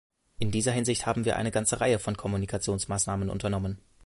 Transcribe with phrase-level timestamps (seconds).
[0.39, 3.77] In dieser Hinsicht haben wir eine ganze Reihe von Kommunikationsmaßnahmen unternommen.